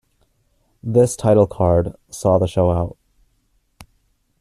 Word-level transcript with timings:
This 0.81 1.15
title 1.15 1.45
card 1.45 1.95
saw 2.09 2.39
the 2.39 2.47
show 2.47 2.71
out. 2.71 2.97